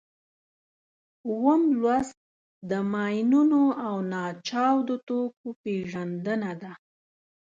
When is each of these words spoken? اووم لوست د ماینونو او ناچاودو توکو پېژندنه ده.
اووم 1.27 1.61
لوست 1.81 2.17
د 2.69 2.71
ماینونو 2.91 3.63
او 3.87 3.95
ناچاودو 4.11 4.95
توکو 5.07 5.47
پېژندنه 5.63 6.51
ده. 6.61 6.71